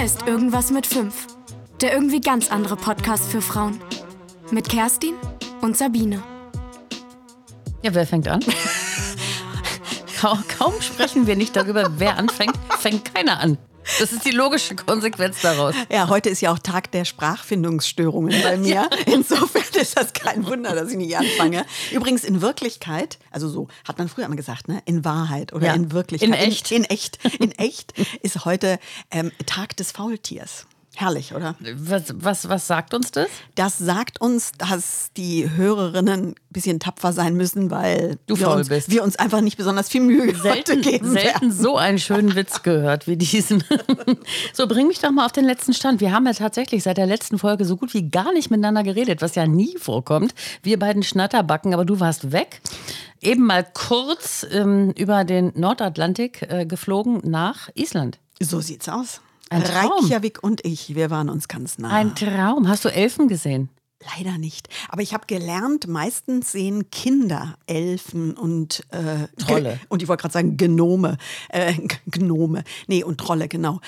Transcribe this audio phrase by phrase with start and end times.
[0.00, 1.26] Hier ist Irgendwas mit 5.
[1.82, 3.78] Der irgendwie ganz andere Podcast für Frauen.
[4.50, 5.12] Mit Kerstin
[5.60, 6.22] und Sabine.
[7.82, 8.40] Ja, wer fängt an?
[10.18, 13.58] kaum, kaum sprechen wir nicht darüber, wer anfängt, fängt keiner an.
[14.00, 15.74] Das ist die logische Konsequenz daraus.
[15.90, 18.88] Ja, heute ist ja auch Tag der Sprachfindungsstörungen bei mir.
[19.06, 21.64] Insofern ist das kein Wunder, dass ich nicht anfange.
[21.92, 24.82] Übrigens in Wirklichkeit, also so hat man früher immer gesagt, ne?
[24.86, 25.74] in Wahrheit oder Ja.
[25.74, 26.28] in Wirklichkeit.
[26.28, 26.70] In echt.
[26.72, 27.18] In, in echt.
[27.38, 28.78] In echt ist heute
[29.10, 30.66] ähm, Tag des Faultiers.
[31.00, 31.54] Herrlich, oder?
[31.76, 33.28] Was, was, was sagt uns das?
[33.54, 38.68] Das sagt uns, dass die Hörerinnen ein bisschen tapfer sein müssen, weil Du wir, uns,
[38.68, 38.90] bist.
[38.90, 41.52] wir uns einfach nicht besonders viel Mühe Selten, geben selten werden.
[41.52, 43.64] so einen schönen Witz gehört wie diesen.
[44.52, 46.02] So, bring mich doch mal auf den letzten Stand.
[46.02, 49.22] Wir haben ja tatsächlich seit der letzten Folge so gut wie gar nicht miteinander geredet,
[49.22, 50.34] was ja nie vorkommt.
[50.62, 52.60] Wir beiden Schnatterbacken, aber du warst weg.
[53.22, 58.18] Eben mal kurz ähm, über den Nordatlantik äh, geflogen nach Island.
[58.38, 59.22] So sieht's aus.
[59.50, 60.04] Ein Traum.
[60.04, 61.90] Reykjavik und ich, wir waren uns ganz nah.
[61.90, 62.68] Ein Traum.
[62.68, 63.68] Hast du Elfen gesehen?
[64.16, 64.68] Leider nicht.
[64.88, 69.78] Aber ich habe gelernt, meistens sehen Kinder Elfen und äh, Trolle.
[69.90, 71.18] Und ich wollte gerade sagen Gnome.
[71.50, 71.74] Äh,
[72.10, 72.64] Gnome.
[72.86, 73.80] Nee, und Trolle, genau.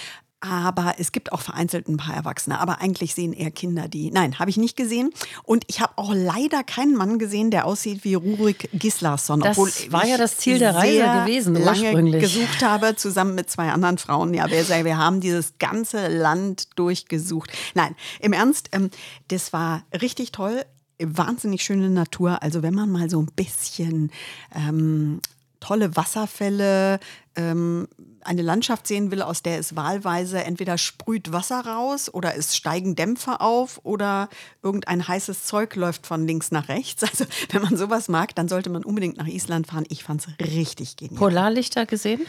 [0.45, 2.59] Aber es gibt auch vereinzelt ein paar Erwachsene.
[2.59, 4.11] Aber eigentlich sehen eher Kinder die.
[4.11, 5.11] Nein, habe ich nicht gesehen.
[5.45, 9.39] Und ich habe auch leider keinen Mann gesehen, der aussieht wie Rurik Gislason.
[9.39, 12.23] Das war ja das Ziel der Reise gewesen, lange ursprünglich.
[12.23, 14.35] gesucht habe, zusammen mit zwei anderen Frauen.
[14.35, 17.53] Ja, wir, wir haben dieses ganze Land durchgesucht.
[17.75, 18.91] Nein, im Ernst, ähm,
[19.29, 20.65] das war richtig toll.
[20.99, 22.43] Wahnsinnig schöne Natur.
[22.43, 24.11] Also wenn man mal so ein bisschen
[24.53, 25.21] ähm,
[25.61, 26.99] tolle Wasserfälle,
[27.37, 27.87] ähm,
[28.25, 32.95] eine Landschaft sehen will, aus der es wahlweise entweder sprüht Wasser raus oder es steigen
[32.95, 34.29] Dämpfe auf oder
[34.63, 37.03] irgendein heißes Zeug läuft von links nach rechts.
[37.13, 39.85] Also wenn man sowas mag, dann sollte man unbedingt nach Island fahren.
[39.91, 41.19] Ich fand es richtig genial.
[41.19, 42.23] Polarlichter gesehen?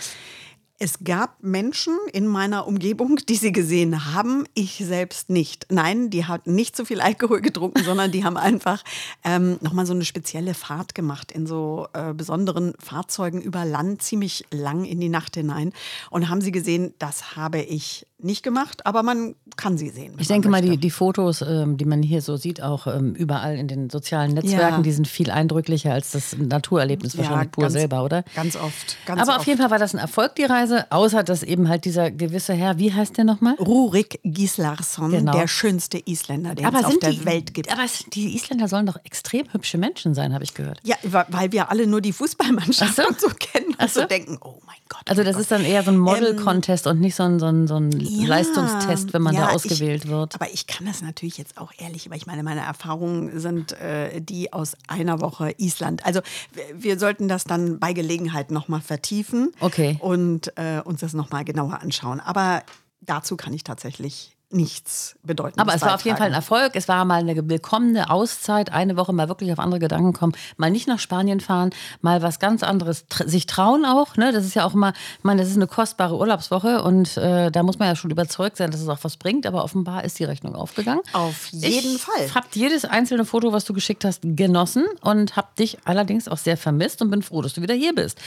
[0.80, 5.68] Es gab Menschen in meiner Umgebung, die sie gesehen haben, ich selbst nicht.
[5.70, 8.84] Nein, die hatten nicht so viel Alkohol getrunken, sondern die haben einfach
[9.24, 14.46] ähm, nochmal so eine spezielle Fahrt gemacht in so äh, besonderen Fahrzeugen über Land, ziemlich
[14.52, 15.74] lang in die Nacht hinein.
[16.10, 20.16] Und haben sie gesehen, das habe ich nicht gemacht, aber man kann sie sehen.
[20.18, 23.58] Ich denke mal, die, die Fotos, ähm, die man hier so sieht, auch ähm, überall
[23.58, 24.82] in den sozialen Netzwerken, Ja.
[24.82, 28.24] die sind viel eindrücklicher als das Naturerlebnis wahrscheinlich pur ganz- selber, oder?
[28.34, 28.96] Ganz oft.
[29.06, 29.40] Ganz Aber oft.
[29.42, 32.54] auf jeden Fall war das ein Erfolg, die Reise, außer dass eben halt dieser gewisse
[32.54, 33.56] Herr, wie heißt der nochmal?
[33.56, 35.32] Rurik Gislason, Genau.
[35.32, 37.72] der schönste Isländer, den es auf der die, Welt gibt.
[37.72, 40.80] Aber es- die Isländer sollen doch extrem hübsche Menschen sein, habe ich gehört.
[40.84, 43.04] Ja, weil wir alle nur die Fußballmannschaft so.
[43.18, 44.02] so kennen und so.
[44.02, 45.10] so denken, oh mein Gott.
[45.10, 45.42] Also oh das Gott.
[45.42, 48.28] ist dann eher so ein Model-Contest und nicht so ein, so ein, so ein Ja,
[48.28, 50.36] Leistungstest, wenn man ja, da ausgewählt ich, wird.
[50.36, 54.22] Aber ich kann das natürlich jetzt auch ehrlich, weil ich meine, meine Erfahrungen sind äh,
[54.22, 56.06] die aus einer Woche Island.
[56.06, 56.22] Also
[56.54, 59.98] wir, wir sollten das dann bei Gelegenheit nochmal vertiefen Okay.
[60.00, 62.20] und äh, uns das nochmal genauer anschauen.
[62.20, 62.64] Aber
[63.02, 65.60] dazu kann ich tatsächlich nichts bedeuten.
[65.60, 66.76] Aber es war auf jeden Fall ein Erfolg.
[66.76, 70.72] Es war mal eine willkommene Auszeit, eine Woche mal wirklich auf andere Gedanken kommen, mal
[70.72, 71.72] nicht nach Spanien fahren,
[72.02, 74.18] mal was ganz anderes, sich trauen auch.
[74.18, 74.32] Ne?
[74.32, 77.64] Das ist ja auch immer, ich meine, das ist eine kostbare Urlaubswoche und äh, da
[77.64, 79.46] muss man ja schon überzeugt sein, dass es auch was bringt.
[79.46, 81.02] Aber offenbar ist die Rechnung aufgegangen.
[81.14, 82.26] Auf jeden ich Fall.
[82.26, 86.38] Ich habe jedes einzelne Foto, was du geschickt hast, genossen und habe dich allerdings auch
[86.38, 88.20] sehr vermisst und bin froh, dass du wieder hier bist.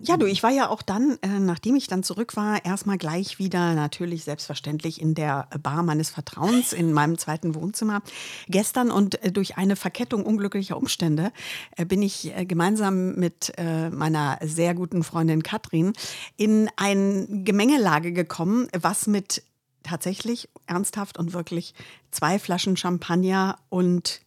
[0.00, 3.38] Ja, du, ich war ja auch dann, äh, nachdem ich dann zurück war, erstmal gleich
[3.38, 8.02] wieder natürlich selbstverständlich in der Bar meines Vertrauens in meinem zweiten Wohnzimmer.
[8.48, 11.32] Gestern und äh, durch eine Verkettung unglücklicher Umstände
[11.76, 15.92] äh, bin ich äh, gemeinsam mit meiner sehr guten Freundin Katrin
[16.36, 19.42] in eine Gemengelage gekommen, was mit
[19.82, 21.74] tatsächlich ernsthaft und wirklich
[22.10, 24.20] zwei Flaschen Champagner und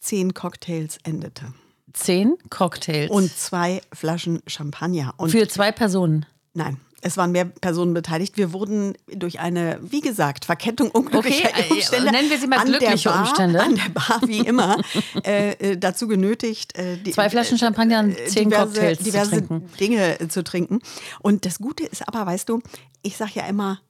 [0.00, 1.52] zehn Cocktails endete.
[1.92, 3.10] Zehn Cocktails.
[3.10, 5.14] Und zwei Flaschen Champagner.
[5.16, 6.26] Und für zwei Personen.
[6.54, 8.36] Nein, es waren mehr Personen beteiligt.
[8.36, 12.12] Wir wurden durch eine, wie gesagt, Verkettung unglücklicher Okay, äh, Umstände.
[12.12, 13.60] nennen wir sie mal glückliche Bar, Umstände.
[13.60, 14.80] An der Bar, wie immer,
[15.24, 19.04] äh, äh, dazu genötigt, äh, die, Zwei Flaschen Champagner und äh, zehn diverse, Cocktails zu
[19.04, 19.70] diverse trinken.
[19.78, 20.78] Dinge zu trinken.
[21.20, 22.62] Und das Gute ist aber, weißt du,
[23.02, 23.80] ich sage ja immer,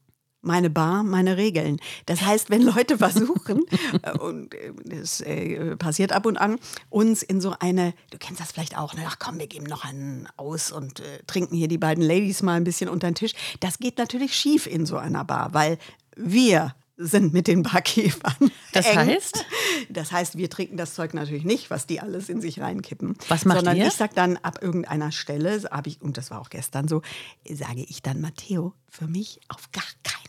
[0.43, 1.79] meine Bar, meine Regeln.
[2.07, 3.65] Das heißt, wenn Leute versuchen,
[4.03, 6.59] äh, und äh, das äh, passiert ab und an,
[6.91, 9.03] uns in so eine, du kennst das vielleicht auch, ne?
[9.07, 12.55] ach komm, wir geben noch einen aus und äh, trinken hier die beiden Ladies mal
[12.55, 13.33] ein bisschen unter den Tisch.
[13.61, 15.79] Das geht natürlich schief in so einer Bar, weil
[16.17, 18.35] wir sind mit den Barkeepern.
[18.73, 18.97] Das eng.
[19.01, 19.45] heißt?
[19.91, 23.19] Das heißt, wir trinken das Zeug natürlich nicht, was die alles in sich reinkippen.
[23.29, 23.89] Was macht Sondern ihr?
[23.89, 27.03] ich sag dann ab irgendeiner Stelle, ich, und das war auch gestern so,
[27.47, 30.22] sage ich dann, Matteo, für mich auf gar keinen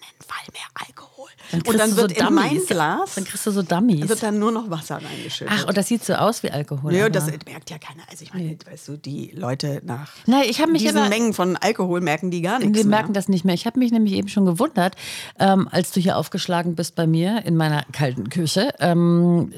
[0.43, 1.12] Fall mehr Alkohol.
[1.49, 2.65] Kriegst Und dann wird so in mein.
[2.65, 4.07] Glas Dann kriegst du so Dummies.
[4.07, 5.53] wird dann nur noch Wasser reingeschüttet.
[5.55, 6.93] Ach, und das sieht so aus wie Alkohol.
[6.93, 8.03] ja, aber- das merkt ja keiner.
[8.09, 11.33] Also ich meine, weißt du, die Leute nach Nein, ich habe mich diesen aber- Mengen
[11.33, 12.85] von Alkohol merken die gar nichts mehr.
[12.85, 13.55] merken das nicht mehr.
[13.55, 14.95] Ich habe mich nämlich eben schon gewundert,
[15.39, 18.73] ähm, als du hier aufgeschlagen bist bei mir in meiner kalten Küche.
[18.79, 19.51] Ähm,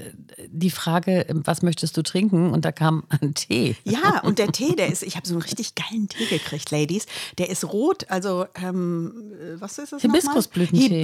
[0.49, 2.51] die Frage, was möchtest du trinken?
[2.51, 3.75] Und da kam ein Tee.
[3.83, 7.05] Ja, und der Tee, der ist, ich habe so einen richtig geilen Tee gekriegt, Ladies.
[7.37, 10.21] Der ist rot, also ähm, äh, was ist es nochmal?
[10.21, 11.01] Hibiskusblütentee.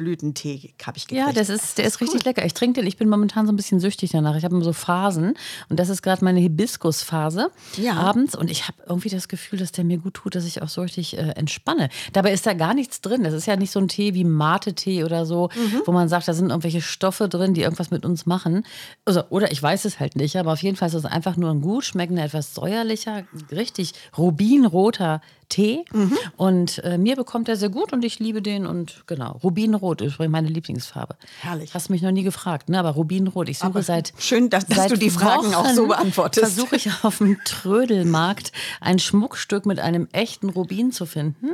[0.00, 1.26] Hibiskusblütentee habe ich gekriegt.
[1.26, 2.44] Ja, das ist, der ist richtig lecker.
[2.44, 2.86] Ich trinke den.
[2.86, 4.36] Ich bin momentan so ein bisschen süchtig danach.
[4.36, 5.34] Ich habe immer so Phasen
[5.68, 7.94] und das ist gerade meine Hibiskusphase Ja.
[7.94, 10.68] abends und ich habe irgendwie das Gefühl, dass der mir gut tut, dass ich auch
[10.68, 11.88] so richtig äh, entspanne.
[12.12, 13.22] Dabei ist da gar nichts drin.
[13.24, 15.82] Das ist ja nicht so ein Tee wie Mate-Tee oder so, Mhm.
[15.86, 18.64] wo man sagt, da sind irgendwelche Stoffe drin, die irgendwas mit uns machen.
[19.04, 21.50] Also, oder ich weiß es halt nicht, aber auf jeden Fall ist es einfach nur
[21.50, 25.20] ein gut schmeckender, etwas säuerlicher, richtig rubinroter
[25.50, 25.84] Tee.
[25.92, 26.16] Mhm.
[26.38, 28.64] Und äh, mir bekommt er sehr gut und ich liebe den.
[28.64, 31.16] Und genau, Rubinrot ist meine Lieblingsfarbe.
[31.40, 31.74] Herrlich.
[31.74, 32.78] Hast mich noch nie gefragt, ne?
[32.78, 33.50] aber Rubinrot.
[33.50, 34.14] Ich suche Aber seit.
[34.18, 36.40] schön, dass- dass seit du die Fragen auch so Wochen beantwortest.
[36.54, 41.50] Versuche ich auf dem Trödelmarkt ein Schmuckstück mit einem echten Rubin zu finden,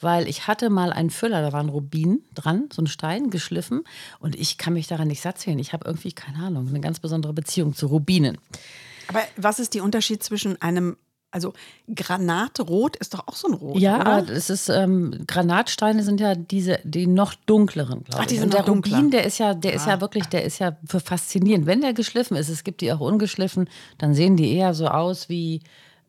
[0.00, 3.84] weil ich hatte mal einen Füller, da war ein Rubin dran, so ein Stein geschliffen.
[4.18, 5.58] Und ich kann mich daran nicht satt zählen.
[5.58, 8.38] Ich habe irgendwie, keine Ahnung, eine ganz besondere Beziehung zu Rubinen.
[9.08, 10.96] Aber was ist der Unterschied zwischen einem,
[11.36, 11.52] also
[11.94, 14.06] Granatrot ist doch auch so ein Rot, Ja, oder?
[14.06, 18.28] aber es ist, ähm, Granatsteine sind ja diese, die noch dunkleren, glaube Ach, ich.
[18.28, 18.96] die sind Und der dunkler.
[18.96, 21.66] Rubin, der ist ja, der ist ja wirklich, der ist ja für faszinierend.
[21.66, 23.68] Wenn der geschliffen ist, es gibt die auch ungeschliffen,
[23.98, 25.60] dann sehen die eher so aus wie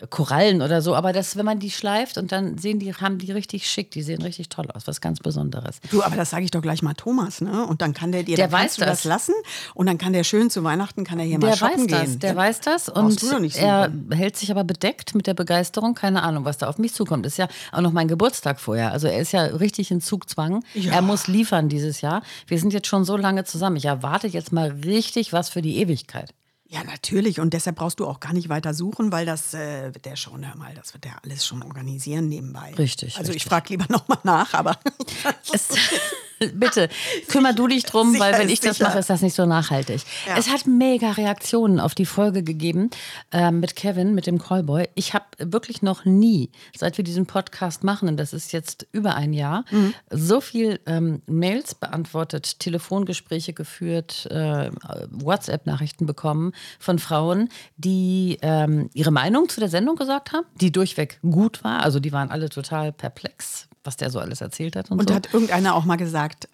[0.10, 0.96] Korallen oder so.
[0.96, 4.04] Aber das, wenn man die schleift und dann sehen die, haben die richtig schick, die
[4.04, 5.80] sehen richtig toll aus, was ganz Besonderes.
[5.90, 7.66] Du, aber das sage ich doch gleich mal Thomas, ne?
[7.66, 9.04] Und dann kann der dir, Der weiß das das.
[9.06, 9.34] lassen
[9.74, 12.10] und dann kann der schön zu Weihnachten, kann er hier Der mal shoppen weiß das,
[12.12, 12.20] gehen.
[12.20, 13.24] der weiß das und
[13.58, 15.96] er hält sich aber bedeckt mit der Begeisterung.
[15.96, 17.26] Keine Ahnung, was da auf mich zukommt.
[17.26, 18.92] Ist ja auch noch mein Geburtstag vorher.
[18.92, 20.64] Also er ist ja richtig in Zugzwang.
[20.76, 20.94] Ja.
[20.94, 22.22] Er muss liefern dieses Jahr.
[22.46, 23.76] Wir sind jetzt schon so lange zusammen.
[23.78, 26.34] Ich erwarte jetzt mal richtig was für die Ewigkeit.
[26.70, 27.40] Ja, natürlich.
[27.40, 30.46] Und deshalb brauchst du auch gar nicht weiter suchen, weil das äh, wird der schon,
[30.46, 32.74] hör mal, das wird der alles schon organisieren nebenbei.
[32.78, 33.50] Richtig, Also ich richtig.
[33.50, 34.78] frage lieber nochmal nach, aber
[35.54, 35.70] Es,
[36.54, 36.90] bitte,
[37.28, 38.90] kümmer du dich drum, Sicher weil wenn ich das sicher.
[38.90, 40.02] mache, ist das nicht so nachhaltig.
[40.28, 40.38] Ja.
[40.38, 42.90] Es hat mega Reaktionen auf die Folge gegeben
[43.32, 44.88] äh, mit Kevin, mit dem Callboy.
[44.96, 49.16] Ich habe wirklich noch nie, seit wir diesen Podcast machen, und das ist jetzt über
[49.16, 49.94] ein Jahr, Mhm.
[50.12, 54.70] so viel ähm, Mails beantwortet, Telefongespräche geführt, äh,
[55.12, 61.20] WhatsApp-Nachrichten bekommen von Frauen, die ähm, ihre Meinung zu der Sendung gesagt haben, die durchweg
[61.22, 61.82] gut war.
[61.84, 65.16] Also die waren alle total perplex, was der so alles erzählt hat und, Und so.
[65.16, 66.48] hat irgendeiner auch mal gesagt,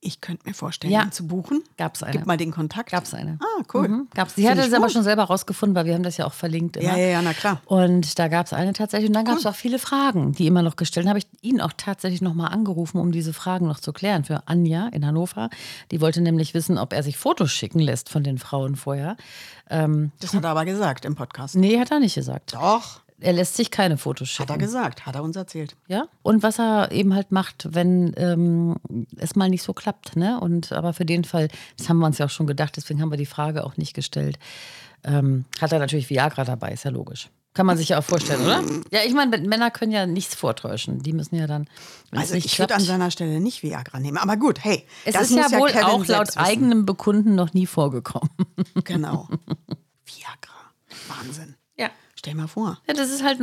[0.00, 1.02] ich könnte mir vorstellen, Ja.
[1.02, 1.64] ihn zu buchen?
[1.78, 2.12] Gab's eine.
[2.18, 2.90] Gib mal den Kontakt.
[2.90, 3.38] Gab's eine.
[3.40, 3.88] Ah, cool.
[3.88, 4.34] Mhm, gab's.
[4.36, 6.76] Sie hatte es aber schon selber rausgefunden, weil wir haben das ja auch verlinkt.
[6.76, 6.90] Immer.
[6.92, 7.60] Ja, ja, ja, na klar.
[7.64, 9.08] Und da gab es eine tatsächlich.
[9.08, 11.08] Und dann gab es auch viele Fragen, die immer noch gestellt.
[11.08, 14.22] Habe ich ihn auch tatsächlich nochmal angerufen, um diese Fragen noch zu klären.
[14.24, 15.48] Für Anja in Hannover.
[15.90, 19.16] Die wollte nämlich wissen, ob er sich Fotos schicken lässt von den Frauen vorher.
[19.70, 21.56] Ähm, Das hat er aber gesagt im Podcast.
[21.56, 22.52] nee, hat er nicht gesagt.
[22.54, 24.58] Doch, Er lässt sich keine Fotos hat er schicken.
[24.66, 25.74] gesagt, hat er uns erzählt.
[25.88, 26.04] Ja.
[26.22, 28.76] Und was er eben halt macht, wenn ähm,
[29.16, 30.38] es mal nicht so klappt, ne?
[30.38, 31.48] Und aber für den Fall,
[31.78, 33.94] das haben wir uns ja auch schon gedacht, deswegen haben wir die Frage auch nicht
[33.94, 34.38] gestellt.
[35.02, 37.30] Ähm, hat er natürlich Viagra dabei, ist ja logisch.
[37.54, 38.62] Kann man sich ja auch vorstellen, oder?
[38.90, 40.98] Ja, ich meine, Männer können ja nichts vortäuschen.
[41.02, 41.68] Die müssen ja dann.
[42.10, 44.18] Also nicht ich würde an seiner Stelle nicht Viagra nehmen.
[44.18, 47.54] Aber gut, hey, Es das ist muss ja wohl Kevin auch laut eigenem Bekunden noch
[47.54, 48.28] nie vorgekommen.
[48.84, 49.26] Genau.
[50.04, 50.52] Viagra.
[51.08, 51.55] Wahnsinn.
[52.26, 52.32] Ja.
[52.32, 52.78] Stell mal vor.
[52.88, 53.38] Ja, das ist halt,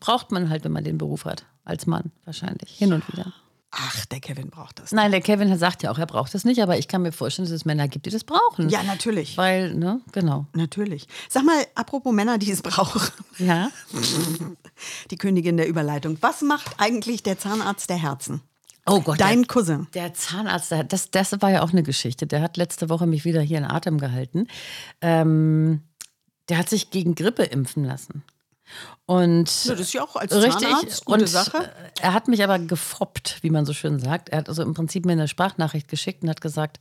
[0.00, 1.44] braucht man halt, wenn man den Beruf hat.
[1.64, 2.70] Als Mann wahrscheinlich.
[2.70, 3.34] Hin und wieder.
[3.70, 4.92] Ach, der Kevin braucht das.
[4.92, 7.46] Nein, der Kevin sagt ja auch, er braucht das nicht, aber ich kann mir vorstellen,
[7.46, 8.70] dass es Männer gibt, die das brauchen.
[8.70, 9.36] Ja, natürlich.
[9.36, 10.46] Weil, ne, genau.
[10.54, 11.06] Natürlich.
[11.28, 13.02] Sag mal, apropos Männer, die es brauchen.
[13.38, 13.70] Ja.
[15.10, 16.16] Die Königin der Überleitung.
[16.20, 18.40] Was macht eigentlich der Zahnarzt der Herzen?
[18.86, 19.20] Oh Gott.
[19.20, 19.86] Dein der, Cousin.
[19.92, 22.26] der Zahnarzt, der, das, das war ja auch eine Geschichte.
[22.26, 24.46] Der hat letzte Woche mich wieder hier in Atem gehalten.
[25.02, 25.82] Ähm,
[26.48, 28.22] der hat sich gegen Grippe impfen lassen.
[29.06, 30.68] Und Ja, das ist ja auch als Richtig.
[30.68, 31.56] Zahnarzt gute und Sache.
[31.64, 34.28] äh, er hat mich aber gefoppt, wie man so schön sagt.
[34.28, 36.78] Er hat also im Prinzip mir eine Sprachnachricht geschickt und hat gesagt,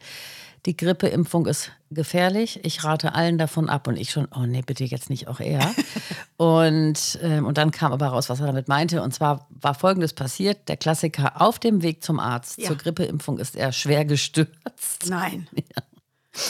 [0.66, 2.60] die Grippeimpfung ist gefährlich.
[2.66, 3.88] Ich rate allen davon ab.
[3.88, 5.74] Und ich schon, oh nee, bitte jetzt nicht auch er.
[6.36, 9.02] und, ähm, und dann kam aber raus, was er damit meinte.
[9.02, 10.68] Und zwar war Folgendes passiert.
[10.68, 12.68] Der Klassiker auf dem Weg zum Arzt Ja.
[12.68, 15.06] zur Grippeimpfung ist er schwer gestürzt.
[15.08, 15.48] Nein.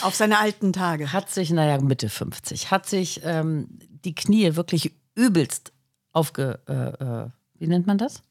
[0.01, 1.13] Auf seine alten Tage.
[1.13, 5.73] Hat sich, naja, Mitte 50, hat sich ähm, die Knie wirklich übelst
[6.11, 6.59] aufge...
[6.67, 7.29] Äh, äh,
[7.59, 8.21] wie nennt man das?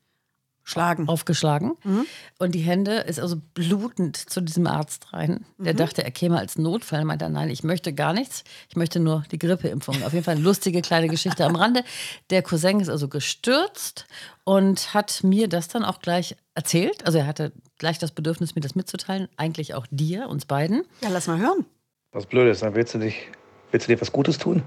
[0.68, 1.08] Schlagen.
[1.08, 1.76] aufgeschlagen.
[1.84, 2.06] Mhm.
[2.40, 5.46] Und die Hände ist also blutend zu diesem Arzt rein.
[5.58, 5.76] Der Mhm.
[5.78, 7.04] dachte, er käme als Notfall.
[7.04, 8.42] Meinte er, nein, ich möchte gar nichts.
[8.68, 10.02] Ich möchte nur die Grippeimpfung.
[10.02, 11.84] Auf jeden Fall eine lustige kleine Geschichte am Rande.
[12.30, 14.06] Der Cousin ist also gestürzt
[14.42, 17.06] und hat mir das dann auch gleich erzählt.
[17.06, 19.28] Also er hatte gleich das Bedürfnis, mir das mitzuteilen.
[19.36, 20.82] Eigentlich auch dir, uns beiden.
[21.00, 21.64] Ja, lass mal hören.
[22.10, 23.28] Was Blödes, dann willst du, dich,
[23.70, 24.64] willst du dir was Gutes tun?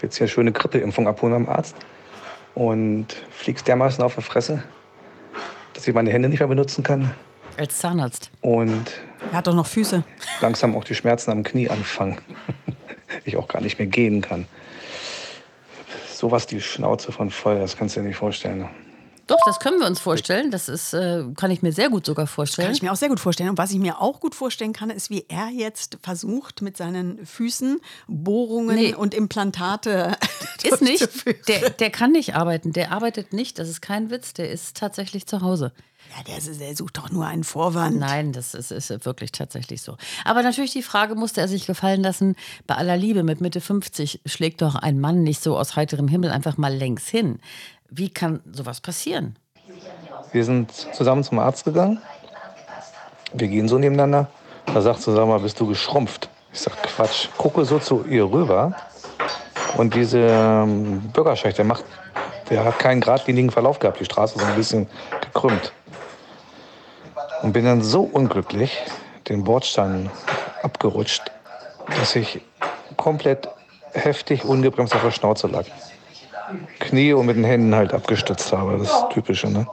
[0.00, 1.74] Willst dir eine schöne Grippeimpfung abholen am Arzt
[2.54, 4.62] und fliegst dermaßen auf die Fresse,
[5.72, 7.10] dass ich meine Hände nicht mehr benutzen kann
[7.56, 8.30] Als Zahnarzt.
[8.40, 8.92] und
[9.32, 10.02] Er hat doch noch Füße.
[10.40, 12.18] langsam auch die Schmerzen am Knie anfangen.
[13.24, 14.46] ich auch gar nicht mehr gehen kann.
[16.12, 18.68] Sowas die Schnauze von voll, das kannst du dir nicht vorstellen.
[19.26, 20.50] Doch, das können wir uns vorstellen.
[20.50, 22.66] Das ist, äh, kann ich mir sehr gut sogar vorstellen.
[22.66, 23.50] Kann ich mir auch sehr gut vorstellen.
[23.50, 27.24] Und was ich mir auch gut vorstellen kann, ist, wie er jetzt versucht, mit seinen
[27.26, 28.94] Füßen Bohrungen Nee.
[28.94, 30.16] und Implantate
[30.62, 31.08] ist nicht.
[31.48, 32.72] Der, der kann nicht arbeiten.
[32.72, 33.58] Der arbeitet nicht.
[33.58, 34.34] Das ist kein Witz.
[34.34, 35.72] Der ist tatsächlich zu Hause.
[36.16, 37.96] Ja, der, der sucht doch nur einen Vorwand.
[37.98, 39.96] Nein, das ist, ist wirklich tatsächlich so.
[40.26, 44.20] Aber natürlich die Frage musste er sich gefallen lassen, bei aller Liebe, mit Mitte 50
[44.26, 47.40] schlägt doch ein Mann nicht so aus heiterem Himmel einfach mal längs hin.
[47.96, 49.36] Wie kann sowas passieren?
[50.32, 52.02] Wir sind zusammen zum Arzt gegangen.
[53.32, 54.26] Wir gehen so nebeneinander.
[54.66, 56.28] Da sagt sie, sag mal, bist du geschrumpft?
[56.52, 57.28] Ich sag, Quatsch.
[57.36, 58.74] Gucke so zu ihr rüber.
[59.76, 61.84] Und diese ähm, Bürgersteig, der macht,
[62.50, 64.00] der hat keinen geradlinigen Verlauf gehabt.
[64.00, 64.88] Die Straße ist ein bisschen
[65.20, 65.72] gekrümmt.
[67.42, 68.76] Und bin dann so unglücklich
[69.28, 70.10] den Bordstein
[70.64, 71.30] abgerutscht,
[71.86, 72.40] dass ich
[72.96, 73.48] komplett
[73.92, 75.66] heftig ungebremst auf der Schnauze lag.
[76.80, 78.78] Knie und mit den Händen halt abgestützt habe.
[78.78, 79.66] Das ist typische, ne?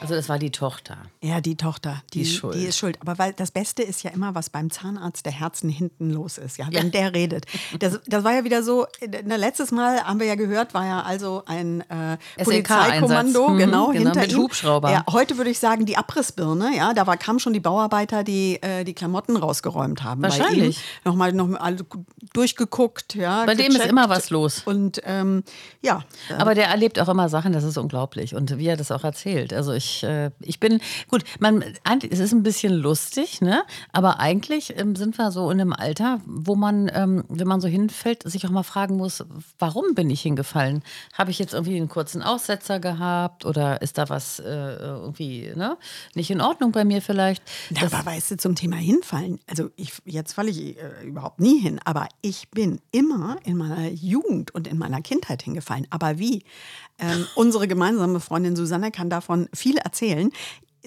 [0.00, 0.98] Also das war die Tochter.
[1.22, 2.54] Ja, die Tochter, die, Die ist schuld.
[2.54, 2.98] die ist schuld.
[3.00, 6.58] Aber weil das Beste ist ja immer, was beim Zahnarzt der Herzen hinten los ist,
[6.58, 7.46] ja, wenn der redet.
[7.78, 11.02] Das, das war ja wieder so, äh, letztes Mal haben wir ja gehört, war ja
[11.02, 14.38] also ein äh, Polizeikommando, Mhm, genau, genau, hinter mit ihm.
[14.38, 14.90] Hubschrauber.
[14.90, 18.60] Ja, heute würde ich sagen, die Abrissbirne, ja, da war, kamen schon die Bauarbeiter, die
[18.62, 20.22] äh, die Klamotten rausgeräumt haben.
[20.22, 20.80] Wahrscheinlich.
[21.04, 21.78] Nochmal noch mal alle
[22.32, 23.44] durchgeguckt, ja.
[23.46, 23.90] Bei dem ist gecheckt.
[23.90, 24.62] immer was los.
[24.64, 25.42] Und ähm,
[25.80, 26.04] ja,
[26.36, 28.34] Aber der erlebt auch immer Sachen, das ist unglaublich.
[28.34, 29.52] Und wie er das auch erzählt.
[29.52, 33.62] Also ich, äh, ich bin, gut, man, eigentlich- es ist ein bisschen lustig, ne?
[33.92, 37.68] Aber eigentlich ähm, sind wir so in einem Alter, wo man, ähm, wenn man so
[37.68, 39.24] hinfällt, sich auch mal fragen muss,
[39.58, 40.82] warum bin ich hingefallen?
[41.14, 45.76] Habe ich jetzt irgendwie einen kurzen Aussetzer gehabt oder ist da was äh, irgendwie ne?
[46.14, 47.42] nicht in Ordnung bei mir vielleicht?
[47.70, 51.58] Na, aber weißt du, zum Thema Hinfallen, also ich, jetzt falle ich äh, überhaupt nie
[51.58, 55.86] hin, aber ich bin immer in meiner Jugend und in meiner Kindheit hingefallen.
[55.90, 56.44] Aber wie?
[56.98, 60.30] Ähm, unsere gemeinsame Freundin Susanne kann davon viel erzählen.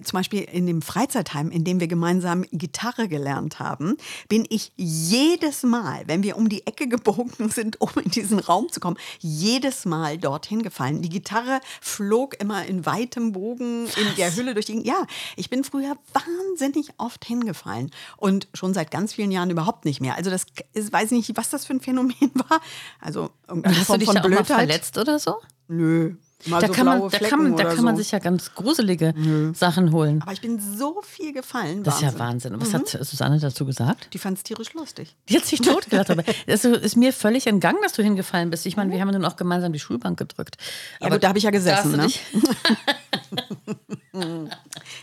[0.01, 3.98] Zum Beispiel in dem Freizeitheim, in dem wir gemeinsam Gitarre gelernt haben,
[4.29, 8.69] bin ich jedes Mal, wenn wir um die Ecke gebogen sind, um in diesen Raum
[8.72, 11.01] zu kommen, jedes Mal dorthin gefallen.
[11.01, 14.88] Die Gitarre flog immer in weitem Bogen in der Hülle durch die.
[14.88, 15.05] Ja,
[15.36, 20.15] ich bin früher wahnsinnig oft hingefallen und schon seit ganz vielen Jahren überhaupt nicht mehr.
[20.15, 22.62] Also das ist, weiß ich nicht, was das für ein Phänomen war.
[23.01, 24.58] Also irgendeine Hast du Form dich von da auch mal Blödheit.
[24.60, 25.36] verletzt oder so?
[25.67, 26.15] Nö.
[26.46, 28.01] Mal Da, so kann man, da, kann man, da kann man so.
[28.01, 29.13] sich ja ganz gruselige
[29.53, 30.22] Sachen holen.
[30.22, 31.84] Aber ich bin so viel gefallen.
[31.84, 32.53] Das ist ja Wahnsinn.
[32.53, 34.08] Und was hat Susanne dazu gesagt?
[34.13, 35.15] Die fand es tierisch lustig.
[35.27, 36.10] Die hat sich totgelacht.
[36.10, 38.65] Aber es ist mir völlig entgangen, dass du hingefallen bist.
[38.65, 40.55] Ich meine, wir haben ja nun auch gemeinsam die Schulbank gedrückt.
[41.01, 42.08] Ja, gut, da habe ich ja gesessen, ne?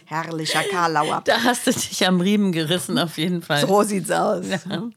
[0.04, 1.22] Herrlicher Karlauer.
[1.24, 3.66] da hast du dich am Riemen gerissen, auf jeden Fall.
[3.66, 4.46] So sieht's aus.
[4.66, 4.90] ne?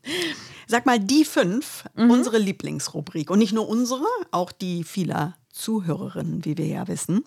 [0.67, 2.11] Sag mal, die fünf, Mhm.
[2.11, 3.29] unsere Lieblingsrubrik.
[3.29, 7.23] Und nicht nur unsere, auch die vieler Zuhörerinnen, wie wir ja wissen.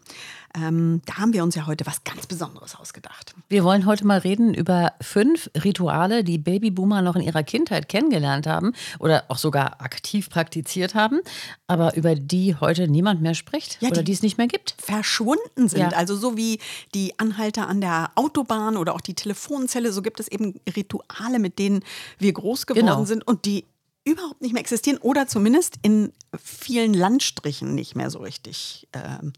[0.55, 3.35] Ähm, da haben wir uns ja heute was ganz Besonderes ausgedacht.
[3.49, 8.47] Wir wollen heute mal reden über fünf Rituale, die Babyboomer noch in ihrer Kindheit kennengelernt
[8.47, 11.21] haben oder auch sogar aktiv praktiziert haben,
[11.67, 14.75] aber über die heute niemand mehr spricht Ja, oder die- die es nicht mehr gibt.
[14.79, 15.81] verschwunden sind.
[15.81, 15.89] Ja.
[15.91, 16.59] Also so wie
[16.95, 21.59] die Anhalter an der Autobahn oder auch die Telefonzelle, so gibt es eben Rituale, mit
[21.59, 21.81] denen
[22.19, 23.05] wir groß geworden Genau.
[23.05, 23.65] sind und die
[24.05, 29.33] überhaupt nicht mehr existieren oder zumindest in vielen Landstrichen nicht mehr so richtig ähm,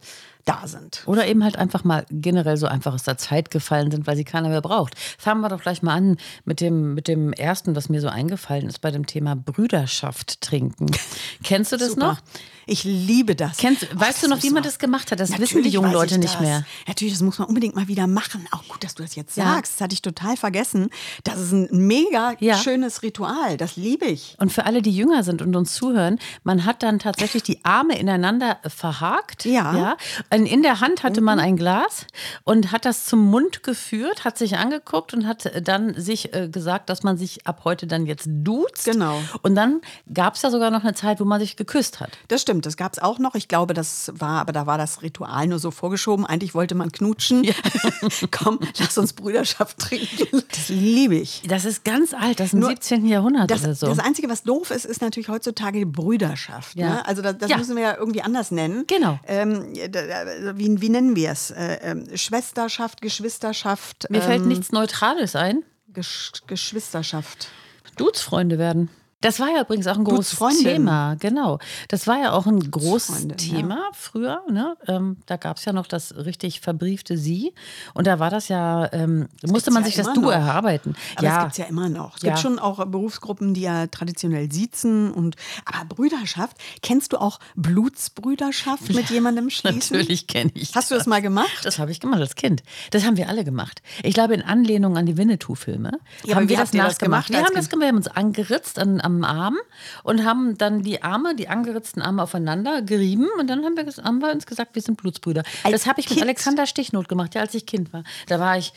[0.45, 1.03] da sind.
[1.07, 4.25] Oder eben halt einfach mal generell so einfach aus der Zeit gefallen sind, weil sie
[4.25, 4.99] keiner mehr braucht.
[5.19, 8.67] Fangen wir doch gleich mal an mit dem, mit dem ersten, was mir so eingefallen
[8.67, 10.87] ist, bei dem Thema Brüderschaft trinken.
[11.43, 12.07] Kennst du das Super.
[12.07, 12.19] noch?
[12.67, 13.57] Ich liebe das.
[13.59, 15.21] Kennst, Oh, weißt du noch, wie man das gemacht hat?
[15.21, 16.41] Das wissen die Natürlich jungen Leute ich nicht das.
[16.41, 16.65] mehr.
[16.87, 18.47] Natürlich, das muss man unbedingt mal wieder machen.
[18.51, 19.45] Auch gut, dass du das jetzt Ja.
[19.45, 19.75] sagst.
[19.75, 20.89] Das hatte ich total vergessen.
[21.25, 22.57] Das ist ein mega Ja.
[22.57, 23.57] schönes Ritual.
[23.57, 24.37] Das liebe ich.
[24.39, 27.99] Und für alle, die jünger sind und uns zuhören, man hat dann tatsächlich die Arme
[27.99, 29.45] ineinander verhakt.
[29.45, 29.97] Ja.
[30.33, 32.07] Und in der Hand hatte man ein Glas
[32.45, 36.89] und hat das zum Mund geführt, hat sich angeguckt und hat dann sich äh, gesagt,
[36.89, 38.85] dass man sich ab heute dann jetzt duzt.
[38.85, 39.21] Genau.
[39.43, 39.81] Und dann
[40.13, 42.11] gab es ja sogar noch eine Zeit, wo man sich geküsst hat.
[42.29, 43.35] Das stimmt, das gab es auch noch.
[43.35, 46.25] Ich glaube, das war, aber da war das Ritual nur so vorgeschoben.
[46.27, 47.47] Eigentlich wollte man knutschen.
[48.31, 50.43] Komm, lass uns Brüderschaft trinken.
[50.51, 51.43] Das liebe ich.
[51.49, 53.07] Das ist ganz alt, das ist im Nur 17.
[53.07, 53.87] Jahrhundert Das, oder so.
[53.87, 56.77] das Einzige, was doof ist, ist natürlich heutzutage die Brüderschaft.
[56.77, 56.89] Ja.
[56.95, 57.07] Ne?
[57.07, 57.59] Also das, das Ja.
[57.59, 58.85] müssen wir ja irgendwie anders nennen.
[58.87, 59.19] Genau.
[59.27, 61.51] Ähm, da, da äh, wie, wie nennen wir es?
[61.51, 64.07] Äh, ähm, Schwesterschaft, Geschwisterschaft.
[64.11, 65.63] Mir fällt ähm, nichts Neutrales ein.
[65.93, 67.49] Gesch Geschwisterschaft.
[67.97, 68.91] Dudes-Freunde werden.
[69.21, 70.39] Das war ja übrigens auch ein großes.
[70.63, 71.59] Thema, genau.
[71.89, 74.43] Das war ja auch ein großes Thema früher.
[74.51, 74.77] Ne?
[74.87, 77.55] Ähm, da gab es ja noch das richtig verbriefte Sie.
[77.95, 80.31] Und da war das ja, ähm, musste man ja sich das Du noch.
[80.33, 80.95] erarbeiten.
[81.17, 82.17] Aber ja, gibt es ja immer noch.
[82.17, 82.31] Es Ja.
[82.33, 88.93] gibt schon auch Berufsgruppen, die ja traditionell siezen und aber Brüderschaft, kennst du auch Blutsbrüderschaft
[88.93, 89.97] mit jemandem schließen?
[89.97, 90.75] natürlich kenne ich.
[90.75, 91.51] Hast du das mal gemacht?
[91.65, 92.63] Das habe ich gemacht als Kind.
[92.91, 93.83] Das haben wir alle gemacht.
[94.03, 95.93] Ich glaube, in Anlehnung an die Winnetou-Filme
[96.25, 97.29] Ja, haben wir das ihr das nachgemacht.
[97.29, 99.57] gemacht wir haben das gemacht, wir haben uns angeritzt an, am Arm
[100.03, 104.19] und haben dann die Arme, die angeritzten Arme aufeinander gerieben und dann haben wir, haben
[104.21, 105.43] wir uns gesagt, wir sind Blutsbrüder.
[105.63, 106.27] Als das habe ich mit Kind?
[106.27, 108.05] Alexander Stichnot gemacht, ja, als ich Kind war.
[108.29, 108.73] Da war ich,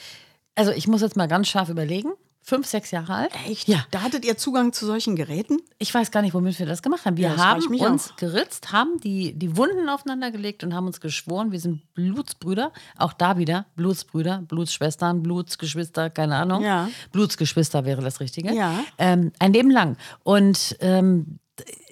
[0.55, 2.11] also ich muss jetzt mal ganz scharf überlegen,
[2.47, 3.31] fünf, sechs Jahre alt.
[3.45, 3.67] Echt?
[3.67, 3.85] Ja.
[3.91, 5.57] Da hattet ihr Zugang zu solchen Geräten?
[5.79, 7.17] Ich weiß gar nicht, womit wir das gemacht haben.
[7.17, 8.15] Wir Ja, haben uns auch.
[8.15, 12.71] geritzt, haben die, die Wunden aufeinander gelegt und haben uns geschworen, wir sind Blutsbrüder.
[12.97, 16.63] Auch da wieder Blutsbrüder, Blutsschwestern, Blutsgeschwister, keine Ahnung.
[16.63, 16.87] Ja.
[17.11, 18.53] Blutsgeschwister wäre das Richtige.
[18.53, 18.79] Ja.
[18.97, 19.97] Ähm, ein Leben lang.
[20.23, 21.39] Und ähm,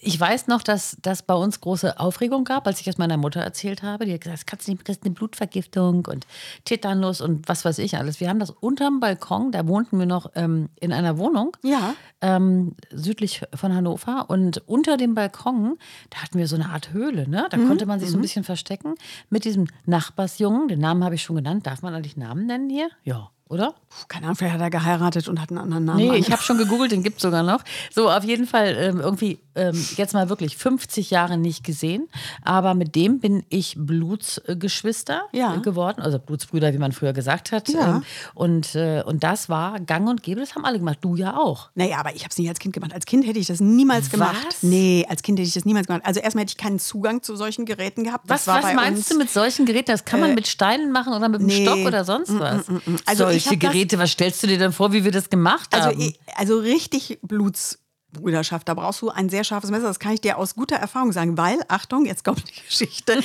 [0.02, 3.42] ich weiß noch, dass das bei uns große Aufregung gab, als ich es meiner Mutter
[3.42, 4.06] erzählt habe.
[4.06, 6.28] Die hat gesagt, das kannst du nicht, kriegst eine Blutvergiftung und
[6.64, 8.20] Tetanus und was weiß ich alles.
[8.20, 11.96] Wir haben das unterm Balkon, da wohnten wir noch ähm, in einer Wohnung Ja.
[12.22, 14.26] ähm, südlich von Hannover.
[14.30, 15.78] Und unter dem Balkon,
[16.12, 17.48] da hatten wir so eine Art Höhle, ne?
[17.50, 18.96] Da konnte man sich so ein bisschen verstecken
[19.30, 20.68] mit diesem Nachbarsjungen.
[20.68, 21.66] Den Namen habe ich schon genannt.
[21.66, 22.90] Darf man eigentlich Namen nennen hier?
[23.04, 23.74] Ja, oder?
[23.90, 25.98] Puh, keine Ahnung, vielleicht hat er geheiratet und hat einen anderen Namen.
[26.00, 27.62] Nee, ich ange- habe schon gegoogelt, den gibt es sogar noch.
[27.94, 32.10] So, auf jeden Fall ähm, irgendwie ähm, jetzt mal wirklich 50 Jahre nicht gesehen.
[32.44, 35.56] Aber mit dem bin ich Blutsgeschwister Ja.
[35.56, 37.70] äh, geworden, also Blutsbrüder, wie man früher gesagt hat.
[37.70, 37.98] Ja.
[37.98, 40.98] Ähm, und, äh, und das war gang und gäbe, das haben alle gemacht.
[41.02, 41.70] Du ja auch.
[41.76, 42.94] Naja, aber ich habe es nicht als Kind gemacht.
[42.94, 44.46] Als Kind hätte ich das niemals gemacht.
[44.48, 44.64] Was?
[44.64, 46.02] Nee, als Kind hätte ich das niemals gemacht.
[46.06, 48.30] Also erstmal hätte ich keinen Zugang zu solchen Geräten gehabt.
[48.30, 49.92] Das Was, was meinst uns, du mit solchen Geräten?
[49.92, 51.64] Das kann man mit Steinen machen oder mit einem Nee.
[51.66, 52.66] Stock oder sonst was?
[53.06, 55.90] Also ich Solche Geräte, was stellst du dir denn vor, wie wir das gemacht Also,
[55.90, 56.14] haben?
[56.36, 59.88] also richtig Blutsbrüderschaft, da brauchst du ein sehr scharfes Messer.
[59.88, 63.22] Das kann ich dir aus guter Erfahrung sagen, weil, Achtung, jetzt kommt die Geschichte.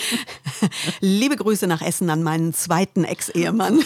[1.01, 3.81] Liebe Grüße nach Essen an meinen zweiten Ex-Ehemann.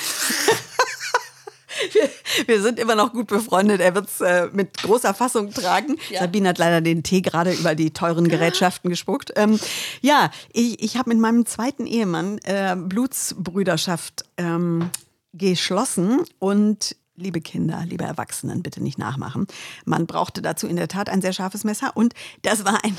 [1.93, 2.09] Wir,
[2.47, 3.81] wir sind immer noch gut befreundet.
[3.81, 5.97] Er wird es äh, mit großer Fassung tragen.
[6.17, 9.33] Sabine hat leider den Tee gerade über die teuren Gerätschaften gespuckt.
[9.35, 9.59] Ähm,
[10.01, 14.89] ja, ich, ich habe mit meinem zweiten Ehemann äh, Blutsbrüderschaft ähm,
[15.35, 19.47] geschlossen und liebe Kinder, liebe Erwachsenen, bitte nicht nachmachen.
[19.85, 22.97] Man brauchte dazu in der Tat ein sehr scharfes Messer und das war eine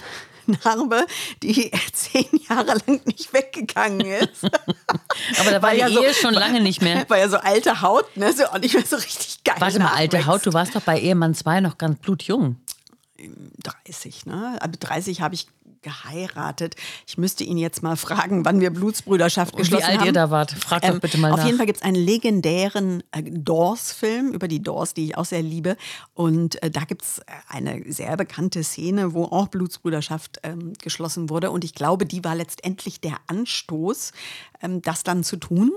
[0.64, 1.06] Narbe,
[1.42, 4.44] die zehn Jahre lang nicht weggegangen ist.
[5.40, 7.04] Aber da war Weil die ja so- Ehe schon lange nicht mehr.
[7.10, 8.32] War ja so alte Haut, ne?
[8.32, 9.56] So auch nicht mehr so richtig geil.
[9.60, 10.26] Warte mal, alte.
[10.28, 12.58] Haut, du warst doch bei Ehemann 2 noch ganz blutjung.
[13.64, 14.58] 30, ne?
[14.62, 15.48] Aber 30 habe ich
[15.86, 16.76] geheiratet.
[17.06, 20.08] Ich müsste ihn jetzt mal fragen, wann wir Blutsbrüderschaft Und wie geschlossen alt haben.
[20.08, 20.52] ihr da wart.
[20.52, 21.46] Frag doch bitte mal Auf nach.
[21.46, 25.44] jeden Fall gibt es einen legendären äh, Doors-Film über die Doors, die ich auch sehr
[25.44, 25.78] liebe.
[26.16, 31.52] Und äh, da gibt es eine sehr bekannte Szene, wo auch Blutsbrüderschaft ähm, geschlossen wurde.
[31.52, 34.12] Und ich glaube, die war letztendlich der Anstoß,
[34.64, 35.72] ähm, das dann zu tun.